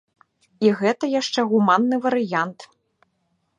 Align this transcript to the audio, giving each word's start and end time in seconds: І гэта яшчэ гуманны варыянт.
І 0.67 0.71
гэта 0.79 1.09
яшчэ 1.19 1.45
гуманны 1.53 2.01
варыянт. 2.05 2.59